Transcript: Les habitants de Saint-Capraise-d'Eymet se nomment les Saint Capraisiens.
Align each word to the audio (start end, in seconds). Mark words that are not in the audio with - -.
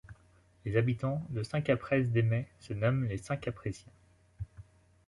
Les 0.65 0.77
habitants 0.77 1.23
de 1.29 1.43
Saint-Capraise-d'Eymet 1.43 2.47
se 2.59 2.73
nomment 2.73 3.03
les 3.05 3.19
Saint 3.19 3.37
Capraisiens. 3.37 3.91